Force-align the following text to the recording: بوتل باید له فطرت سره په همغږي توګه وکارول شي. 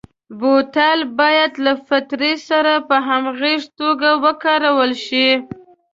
بوتل 0.39 0.99
باید 1.19 1.53
له 1.65 1.73
فطرت 1.87 2.37
سره 2.49 2.73
په 2.87 2.95
همغږي 3.07 3.55
توګه 3.79 4.09
وکارول 4.23 4.91
شي. 5.05 5.27